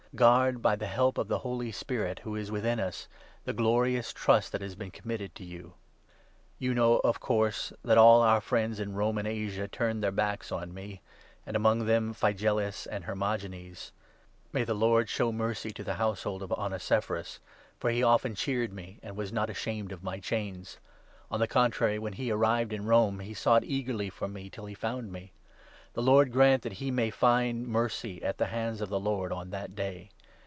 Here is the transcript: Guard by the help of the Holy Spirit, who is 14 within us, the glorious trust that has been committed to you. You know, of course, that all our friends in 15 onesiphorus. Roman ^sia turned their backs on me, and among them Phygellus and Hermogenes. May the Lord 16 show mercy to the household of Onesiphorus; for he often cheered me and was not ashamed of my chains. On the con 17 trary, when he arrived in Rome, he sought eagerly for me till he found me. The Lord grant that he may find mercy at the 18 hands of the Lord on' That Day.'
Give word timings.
Guard 0.13 0.61
by 0.61 0.75
the 0.75 0.87
help 0.87 1.17
of 1.17 1.29
the 1.29 1.37
Holy 1.37 1.71
Spirit, 1.71 2.19
who 2.25 2.35
is 2.35 2.49
14 2.49 2.53
within 2.61 2.79
us, 2.81 3.07
the 3.45 3.53
glorious 3.53 4.11
trust 4.11 4.51
that 4.51 4.59
has 4.61 4.75
been 4.75 4.91
committed 4.91 5.33
to 5.35 5.45
you. 5.45 5.75
You 6.59 6.73
know, 6.73 6.97
of 6.99 7.21
course, 7.21 7.71
that 7.85 7.97
all 7.97 8.21
our 8.21 8.41
friends 8.41 8.81
in 8.81 8.89
15 8.89 8.95
onesiphorus. 8.99 9.07
Roman 9.07 9.25
^sia 9.27 9.71
turned 9.71 10.03
their 10.03 10.11
backs 10.11 10.51
on 10.51 10.73
me, 10.73 10.99
and 11.45 11.55
among 11.55 11.85
them 11.85 12.13
Phygellus 12.13 12.85
and 12.87 13.05
Hermogenes. 13.05 13.93
May 14.51 14.65
the 14.65 14.73
Lord 14.73 15.05
16 15.07 15.17
show 15.17 15.31
mercy 15.31 15.71
to 15.71 15.83
the 15.85 15.93
household 15.93 16.43
of 16.43 16.49
Onesiphorus; 16.51 17.39
for 17.79 17.89
he 17.89 18.03
often 18.03 18.35
cheered 18.35 18.73
me 18.73 18.99
and 19.01 19.15
was 19.15 19.31
not 19.31 19.49
ashamed 19.49 19.93
of 19.93 20.03
my 20.03 20.19
chains. 20.19 20.77
On 21.31 21.39
the 21.39 21.47
con 21.47 21.71
17 21.71 21.79
trary, 21.79 21.99
when 22.03 22.11
he 22.13 22.29
arrived 22.31 22.73
in 22.73 22.85
Rome, 22.85 23.21
he 23.21 23.33
sought 23.33 23.63
eagerly 23.63 24.09
for 24.09 24.27
me 24.27 24.49
till 24.49 24.65
he 24.65 24.73
found 24.75 25.13
me. 25.13 25.31
The 25.93 26.01
Lord 26.01 26.31
grant 26.31 26.61
that 26.63 26.71
he 26.71 26.89
may 26.89 27.09
find 27.09 27.67
mercy 27.67 28.23
at 28.23 28.37
the 28.37 28.45
18 28.45 28.53
hands 28.55 28.79
of 28.81 28.87
the 28.87 28.97
Lord 28.99 29.33
on' 29.33 29.49
That 29.49 29.75
Day.' 29.75 30.09